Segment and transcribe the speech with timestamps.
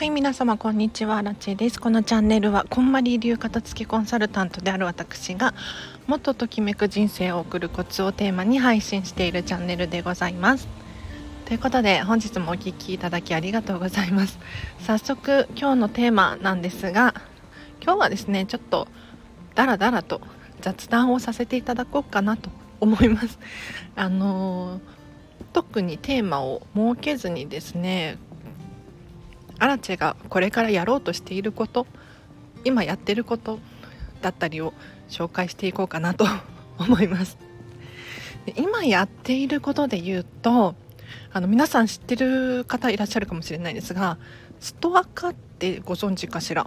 [0.00, 1.20] はい皆様こんにちは。
[1.20, 1.78] ラチェです。
[1.78, 5.52] このチャンネルはこんまり流片付けコンサルタントである私が
[6.06, 10.68] もっとときめく人生を送るコツをテーマに配信しているチャンネルでございます。
[11.44, 14.38] ということで本日もお聴きいただきありがとうございます。
[14.78, 17.12] 早速今日のテーマなんですが
[17.82, 18.88] 今日はですねちょっと
[19.54, 20.22] ダラダラと
[20.62, 22.48] 雑談をさせていただこうかなと
[22.80, 23.38] 思います。
[23.96, 24.80] あのー、
[25.52, 28.16] 特にテーマを設けずにですね
[29.60, 31.86] アラチェがこれからやろうとしていること
[32.64, 33.58] 今やってること
[34.20, 34.74] だったりを
[35.08, 36.26] 紹介していこうかなと
[36.78, 37.38] 思います。
[38.56, 40.74] 今やっていることで言うと
[41.32, 44.18] あの皆さん知ってる方いらっしゃるかもしれないですが
[44.60, 46.66] ストアカってご存知かしら？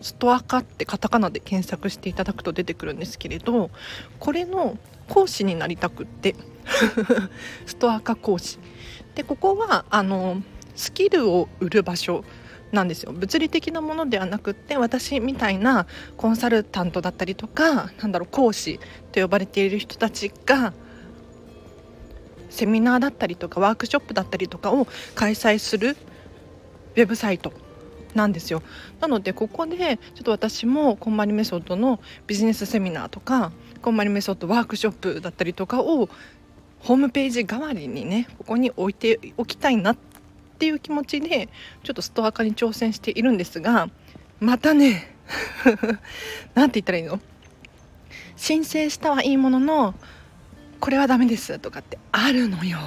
[0.00, 3.70] ストアカってカタカナで検索していただくと出てくるんですけれど
[4.20, 6.36] これの講師になりたくって。
[7.64, 8.58] ストアカ講師。
[9.14, 10.42] でここはあの
[10.78, 12.24] スキルを売る場所
[12.70, 13.12] なんですよ。
[13.12, 18.78] 物理的なものではなくって私みたいなコンサルタントだったりとかなんだろう講師
[19.10, 20.72] と呼ばれている人たちが
[22.48, 25.96] セミナーだったりとかワークショップだったりとかを開催する
[26.94, 27.52] ウェブサイト
[28.14, 28.62] なんですよ。
[29.00, 33.50] なのでここでちょっと私もこんまりメソッドのビジネスセミナーとか
[33.82, 36.08] こんまりメソッドワークショップだったりとかを
[36.80, 39.96] ホームページ代わりにねここに置いておきたいなっ
[40.58, 41.48] っていう気持ちで
[41.84, 43.88] ちょっとストア化に挑戦しているんですが
[44.40, 45.14] またね
[46.54, 47.20] 何て言ったらいいの？
[48.34, 49.94] 申請したはいいものの
[50.80, 52.78] これはダメですとかってあるのよ。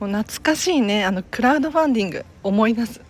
[0.00, 3.00] もう懐かしいねあのクラウドファンディング思い出す。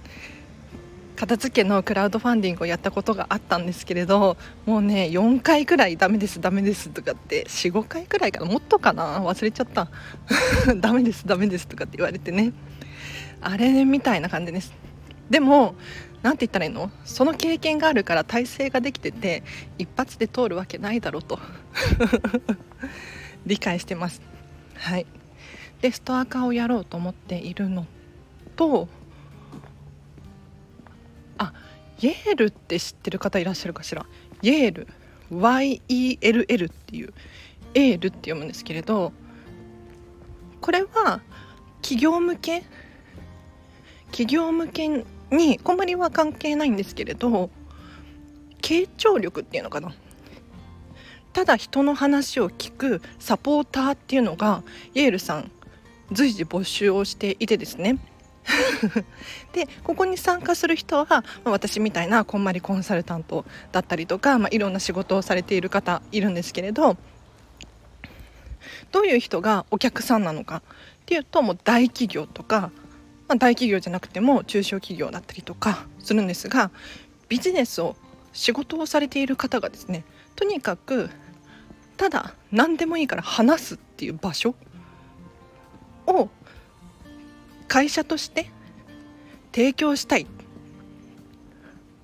[1.16, 4.36] 片付けのクラウドファンディングをやったことがあったんですけれど
[4.66, 8.46] もうね4回くらいダメですダメですとかって45回くらいかな？
[8.46, 9.18] もっとかな？
[9.24, 9.88] 忘れちゃった。
[10.78, 12.52] ダメですダメですとかって言われてね。
[13.40, 14.72] あれみたいな感じです。
[15.30, 15.74] でも
[16.22, 16.90] 何て言ったらいいの？
[17.04, 19.42] その経験があるから体制ができてて
[19.78, 21.38] 一発で通るわけないだろうと。
[23.46, 24.20] 理解してます。
[24.76, 25.06] はい。
[25.80, 27.86] でストア化をやろうと思っているの
[28.54, 28.88] と
[31.38, 31.52] あ
[32.00, 34.06] イェールって知ってる方いらっしゃるかしら？
[34.42, 34.86] イェール。
[35.30, 37.14] YELL っていう
[37.72, 39.14] エールって読むんですけれど
[40.60, 41.22] これは
[41.80, 42.64] 企業向け
[44.12, 44.88] 企業向け
[45.30, 47.50] にこんまりは関係ないんですけれど
[48.60, 49.92] 傾聴力っていうのかな。
[51.32, 54.62] ただ人の話を聞くサポーターっていうのが
[54.94, 55.50] イェールさん
[56.12, 57.98] 随時募集をしていてですね。
[59.54, 66.96] でここに参加する人は、まあ、私みたいなこんまりコンサルタントだったりとか、まあ、いろんな仕事をされている方いるんですけれど
[68.90, 70.62] どういう人がお客さんなのかっ
[71.06, 72.72] ていうともう大企業とか
[73.32, 76.70] まあ、大企業じゃなくても中小企業だったりとかするんですが
[77.30, 77.96] ビジネスを
[78.34, 80.04] 仕事をされている方がですね
[80.36, 81.08] とにかく
[81.96, 84.54] ただ何でもいいから話すっていう場所
[86.06, 86.28] を
[87.68, 88.50] 会社として
[89.50, 90.26] 提供したい。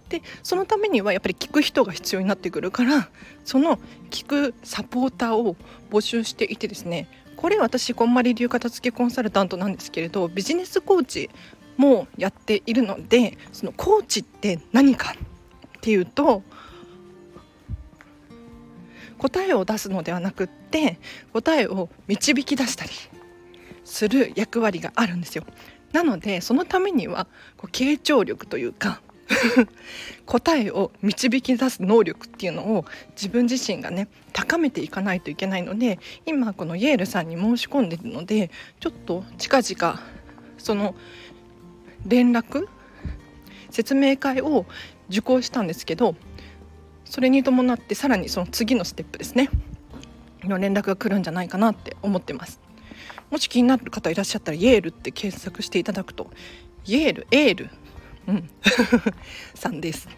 [0.08, 3.10] でそのためにはやっぱり聞く人が必要になってくるから
[3.44, 3.78] その
[4.08, 5.56] 聞くサポーターを
[5.90, 7.06] 募集していてですね
[7.38, 11.30] これ私こんまり流片付けコンサルタントなんですけれどビジネスコーチ
[11.76, 16.42] もやっているのでそのコーチって何かっていうと
[19.18, 20.98] 答えを出すのではなくって
[21.32, 22.90] 答えを導き出したり
[23.84, 25.44] する役割があるんですよ。
[25.92, 29.00] なのでそのためにはこう傾聴力というか
[30.26, 38.50] 答えを導き出す能力っていうのを自分自身がね高めていかないといけないので今このイェールさんに申し込んでるので
[38.80, 40.02] ちょっと近々
[40.56, 40.94] その
[42.06, 42.66] 連絡
[43.70, 44.66] 説明会を
[45.08, 46.14] 受講したんですけど
[47.04, 49.48] それに伴ってさらにその次のステップですね。
[50.44, 52.60] の連絡が来るんじゃないかなって思ってます。
[53.30, 56.30] もし気になる方いらっしゃったらイェールって検索していただくと
[56.86, 57.70] イェールエール
[58.26, 58.50] うん、
[59.54, 60.08] さんです。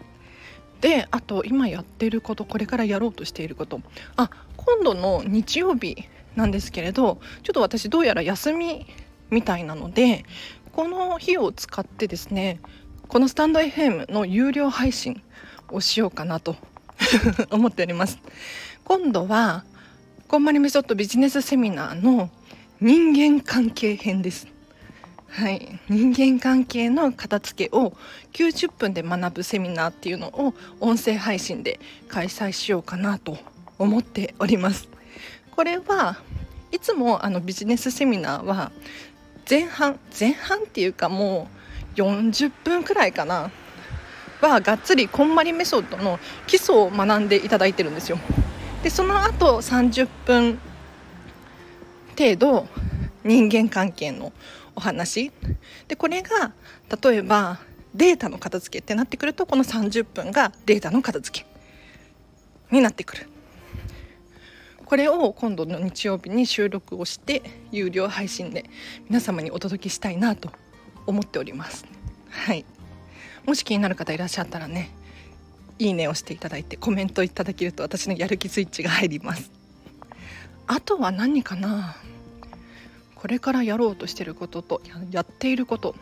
[0.81, 3.81] であと今やってることこれからやろうとしていること。
[4.15, 8.87] あ今度の日曜日なんですけれどちょっと私どうやら休み
[9.29, 10.25] みたいなので
[10.71, 12.59] この日を使ってですね
[13.07, 15.21] このスタンド FM の有料配信
[15.69, 16.55] をしようかなと
[17.51, 18.19] 思っております。
[18.83, 19.65] 今度は
[20.27, 22.29] こんまりメソッドビジネスセミナーの
[22.79, 24.47] 人間関係編です。
[25.31, 27.93] はい、人間関係の片付けを
[28.33, 31.79] 90分で学ぶセミナーっていうのを音声配信で
[32.09, 33.37] 開催しようかなと
[33.79, 34.89] 思っております。
[35.55, 36.17] これは
[36.71, 38.73] いつもあのビジネスセミナーは
[39.49, 41.47] 前半前半っていうかも
[41.95, 43.51] う40分くらいかな。
[44.41, 48.19] はがっつりこんまりメソッドの基礎を学んでいただいてるんですよ。
[48.83, 50.59] でその後30分
[52.17, 52.67] 程度
[53.23, 54.33] 人間関係の
[54.81, 55.31] お話。
[55.87, 56.53] でこれが
[57.03, 57.59] 例えば
[57.93, 61.45] データの片付けってなってくるとこの30分がデータの片付け
[62.75, 63.29] になってくる。
[64.85, 68.65] これを今度の日曜日に収録をして有料配信で
[69.07, 70.51] 皆様にお届けしたいなと
[71.05, 71.85] 思っております。
[72.29, 72.65] はい。
[73.45, 74.89] もし気になる方いらっしゃったらね
[75.79, 79.51] いいねをしていただいてコメントいただけると私のやる気スイッチが入ります。
[80.65, 81.95] あとは何かな？
[83.21, 84.81] これからやろうとしてることと
[85.11, 85.93] やっていること。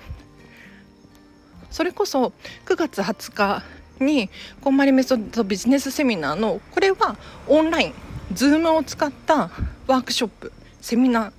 [1.69, 2.31] それこそ
[2.66, 3.63] 9月20日
[4.00, 4.30] に
[4.62, 7.18] こんまりメソッドビジネスセミナーのこれは
[7.48, 7.94] オンライン
[8.33, 9.51] Zoom を使った
[9.86, 11.33] ワークショップセミナ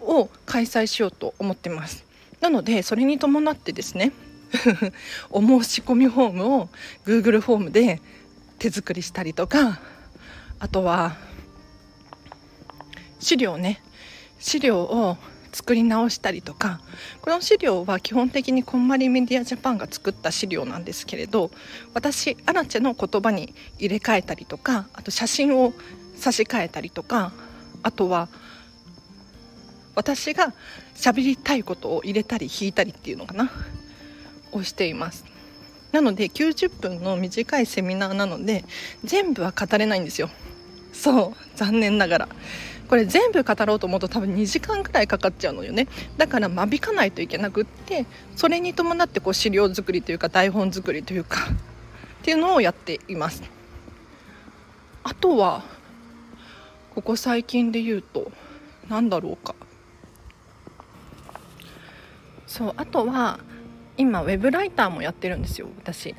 [0.00, 2.04] ーを開催しようと思ってます。
[2.40, 4.12] なのでそれに伴ってですね
[5.30, 6.68] お申し込みフォームを
[7.04, 8.00] Google フォームで
[8.60, 9.80] 手作りしたりとか
[10.60, 11.16] あとは
[13.18, 13.82] 資料ね
[14.46, 15.16] 資料を
[15.52, 16.80] 作り直したりとか
[17.20, 21.50] この資料は基本的にこんまりメディアジャパンが作った資料なんですけれど
[21.94, 25.72] 私アラチェの言葉に入れ替えたりとかあと写真を
[26.14, 27.32] 差し替えたりとか
[27.82, 28.28] あとは
[29.96, 30.52] 私が
[30.94, 33.50] 喋りたいことを入れたり引いたりっていうのかな
[34.52, 35.24] をしています。
[35.90, 38.64] なので90分の短いセミナーなので
[39.02, 40.30] 全部は語れないんですよ。
[40.92, 42.28] そう残念ながら。
[42.86, 45.88] これ全部語ろうと思うと多分2時間くらいかかっちゃうのよね。
[46.16, 48.06] だから間引かないといけなくって
[48.36, 51.40] それに伴ってこう資料作りというか台本作りというか
[52.20, 53.42] っていうのをやっています。
[55.04, 55.64] あとは
[56.94, 58.32] ここ最近で言うと
[58.88, 59.54] 何だろうか。
[62.46, 63.40] そうあとは
[63.98, 66.14] 今ウェブライターもやってるんですよ私。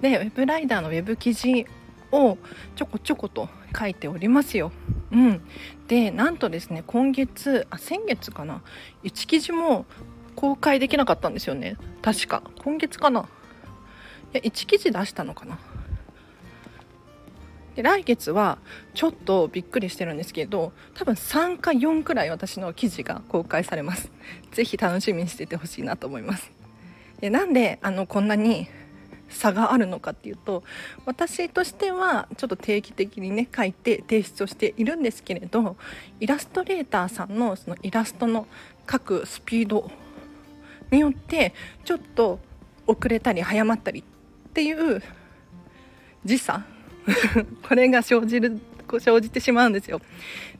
[0.00, 1.66] でウェブライターのウェブ記事
[2.12, 2.38] を
[2.76, 3.48] ちょこちょこと
[3.78, 4.72] 書いておりますよ。
[5.12, 5.40] うん、
[5.88, 8.62] でなんとですね今月あ先月かな
[9.02, 9.84] ？1記事も
[10.36, 11.76] 公開できなかったんですよね。
[12.00, 12.42] 確か。
[12.62, 13.28] 今月かな？
[14.32, 15.58] いや1記事出したのかな？
[17.74, 18.58] で来月は
[18.94, 24.10] ちょっとびっくりしてるんですけど多分3か4くらい私の記事が公開されます。
[24.52, 26.52] 是非楽しみにしててほしいなと思います。
[27.20, 28.68] でなんであのこんなに
[29.30, 30.62] 差があるのかっていうと
[31.06, 35.76] 私としてはちょっと定期的にね書いて提出をしているんですけれど
[36.18, 38.46] イラストレーターさんのそのイラストの
[38.90, 39.90] 書くスピード
[40.90, 41.54] によって
[41.84, 42.40] ちょっと
[42.86, 45.02] 遅れたり早まったりっていう
[46.24, 46.64] 時差。
[47.66, 48.60] これが生じる
[48.98, 50.00] 生じてしまうんですよ。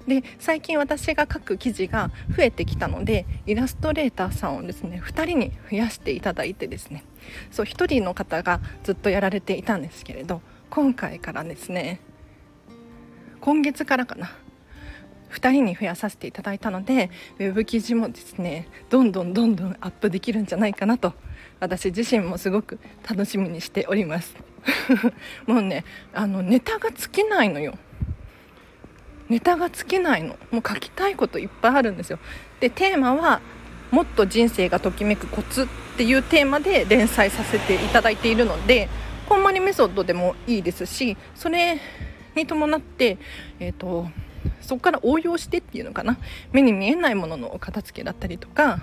[0.06, 7.04] で最近私が書く記事が増えてきたのでイラストレーターさんをですね2人に増やしていただいてですね。
[7.50, 10.40] そう1人の方がずっとやられていたんですけれど
[10.70, 12.00] 今回からですね
[13.40, 14.30] 今月からかな
[15.30, 21.14] 2人に増やさせていただいたのでウェブ記事もですねどんどんどんどんアップできるんじゃないかなと
[21.60, 22.78] 私自身もすごく
[23.08, 24.34] 楽しみにしております。
[25.46, 27.74] もうねあのネタが尽きないのよ。
[29.30, 30.36] ネタが尽きないの。
[30.50, 32.18] もう書きたいこといっぱいあるんですよ。
[32.58, 33.40] でテーマは
[33.90, 38.88] もっと人生がときめくコツっていうテーマで連載させていただいているので
[39.28, 41.80] こんまりメソッドでもいいですしそれ
[42.34, 43.18] に伴って、
[43.58, 44.08] えーと、
[44.60, 46.18] そこから応用してっていうのかな。
[46.52, 48.80] 目に見えないものの片付けだったりとか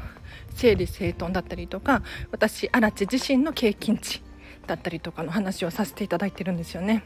[0.55, 2.01] 整理整頓だったりとか
[2.31, 4.21] 私荒地自身の経験値
[4.65, 7.03] だったりとかの話をさせていただいてるんですよね。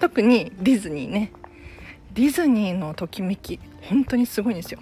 [0.00, 1.32] 特にディズニーね。
[2.14, 4.80] ディズニーのときめき本当にすごいんですよ。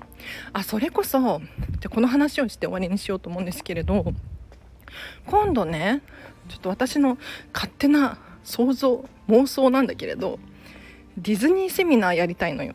[0.53, 1.41] あそれこそ
[1.81, 4.13] じゃこの話をして終わりにしようと思うんですけれど
[5.27, 6.03] 今度ね
[6.49, 7.19] ちょっと私の
[7.53, 10.39] 勝手な想像妄想なんだけれど
[11.17, 12.75] ディズニーセミナーやりたいのよ。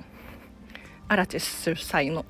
[1.08, 2.26] アラチェス主催の。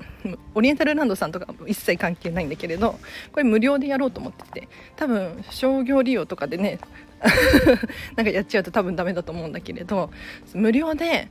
[0.53, 2.99] オリエンタルランドさんとか一切関係ないんだけれど
[3.31, 4.67] これ無料でやろうと思ってて。
[4.95, 6.79] 多分商業利用とかでね
[8.17, 10.11] なんかやっちゃうと多分ダメだと思うんだけれど
[10.53, 11.29] 無料で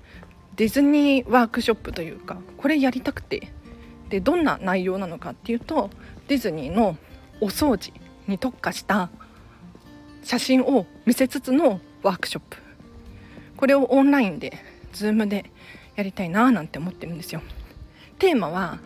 [0.57, 3.53] ディズニーワークショップというかこれやりたくて。
[4.09, 5.91] でどんな内容なのかっていうと
[6.29, 6.97] ディズニーの
[7.41, 7.93] お掃除
[8.29, 9.11] に特化した
[10.23, 12.59] 写真を見せつつのワークショップ。
[13.57, 14.53] これをオンラインで
[14.93, 15.51] Zoom で
[15.97, 17.43] やりたいななんて思ってるんですよ。
[18.19, 18.79] テーマは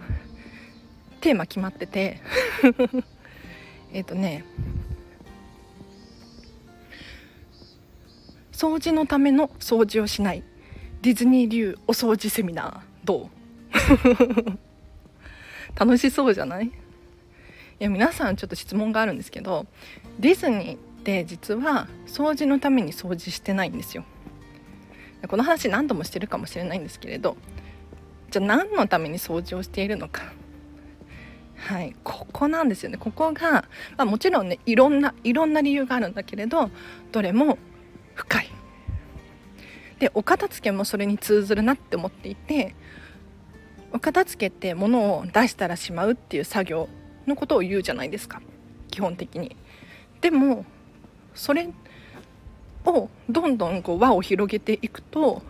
[1.20, 2.20] テーマ決まってて。
[3.92, 4.44] えっとね
[8.52, 10.42] 掃除のための掃除をしない。
[11.02, 14.58] ディズニー流お掃除セミナーどう？
[15.78, 16.66] 楽しそうじゃない？
[16.66, 16.70] い
[17.78, 19.66] や皆さんちょっと質問があるんですけど
[20.18, 24.04] ディズニーって実は掃除のために掃除してないんですよ。
[25.28, 27.36] この話何度もしてるかもしれないんですけれど
[28.30, 30.32] じゃあ何のために掃除をしているのか。
[31.56, 32.98] はいここなんですよね。
[32.98, 33.64] ここが、ま
[33.98, 36.70] あ、もちろんねいろんないろんな理由があるんだけれど
[37.12, 37.58] どれも
[38.14, 38.50] 深い。
[39.98, 42.74] でお片付けもそれに通ずるなって思っていて
[43.92, 46.88] お片付けって物を出したらしまうっていう作業
[47.26, 48.40] のことを言うじゃないですか
[48.90, 49.56] 基本的に。
[50.20, 50.64] でも
[51.34, 51.68] それ
[52.84, 55.42] をどんどんこう輪を広げていくと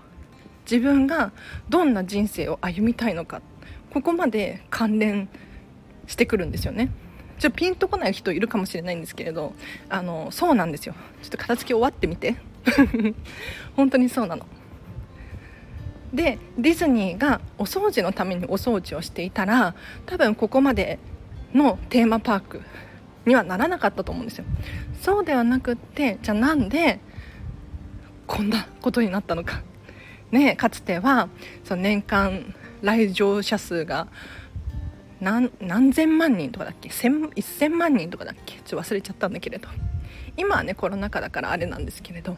[0.71, 1.33] 自分が
[1.69, 3.41] どんな人生を歩みたいのか
[3.93, 5.29] ここまで関連
[6.07, 6.91] してくるんですよね。
[7.39, 9.55] ちょっとピンとこない人いるかもしれないんですけれど
[9.89, 12.35] あのそうなんですよちょっと片付け終わってみて
[13.77, 14.47] 本当にそうなの。
[16.13, 19.75] でディズニーがお掃除のためにお掃除をしていたら
[20.07, 20.99] 多分ここまで
[21.53, 22.63] のテーマパーク
[23.27, 24.45] にはならなかったと思うんですよ。
[25.03, 26.99] そうではなくってじゃあなんで
[28.27, 29.63] こんなことになったのか。
[30.31, 31.29] ねかつては
[31.65, 34.09] その年間来場者数が
[35.21, 38.55] 何何千万人とかだっけ？1000万人とかだっけ？
[38.65, 39.69] ちょっと忘れちゃったんだけれど。
[40.37, 42.37] 今はねコロナ禍だからあれなんですけれど。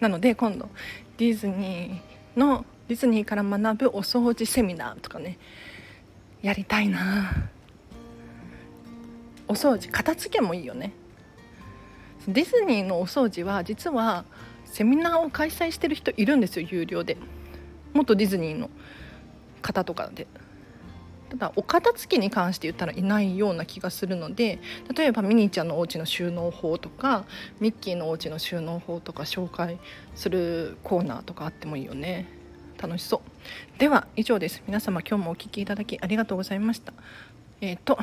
[0.00, 0.68] なので今度
[1.16, 5.38] ディズニーのディズニーから学ぶお掃除セミナーとかね
[6.42, 7.50] やりたいな。
[9.46, 10.92] お掃除片付けもいいよね。
[12.26, 14.24] ディズニーのお掃除は実は
[14.64, 17.16] セミナーを開催してる人いるんですよ有料で。
[17.92, 18.70] 元ディズニーの
[19.62, 20.26] 方とかで。
[21.34, 24.60] ただお片付けに関して言ったらいないような気がするので
[24.96, 27.24] 例えばミニーちゃんのお家の収納法とか
[27.58, 29.78] ミッキーのお家の収納法とか紹介
[30.14, 32.28] するコーナーとかあってもいいよね。
[32.80, 33.22] 楽しそ
[33.76, 33.78] う。
[33.78, 34.62] では以上です。
[34.66, 36.92] 皆様今日もお聴きいただきありがとうございました。
[37.60, 37.98] えっ、ー、と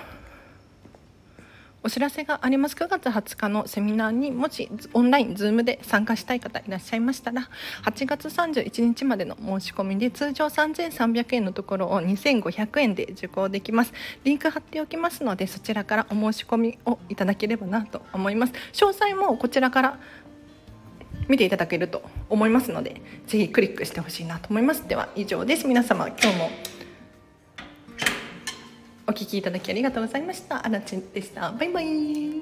[1.83, 2.75] お知らせがあります。
[2.75, 7.49] 9月20日のセミナーにもしオンライン Zoom で参加したい方いらっしゃいましたら
[7.85, 13.93] 8月31日までの申し込みで通常3300円のところを2500円で受講できます。
[14.23, 18.53] リンク貼っておきますのでそちらからお申し込みをいただければなと思います。
[18.73, 19.99] 詳細もこちらから
[21.27, 24.87] 見ていただけると思いますのでぜひクリックしてほしいなと思います。
[24.87, 25.67] では以上です。
[25.67, 26.49] 皆様今日も
[29.07, 30.65] お聞きいただきありがとうございました。
[30.65, 31.51] あらちでした。
[31.51, 32.40] バイバイ。